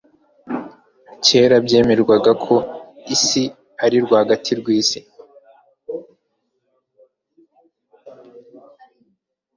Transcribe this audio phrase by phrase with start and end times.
[1.25, 2.55] kera byemerwaga ko
[3.15, 3.43] isi
[3.83, 4.99] ari rwagati rwisi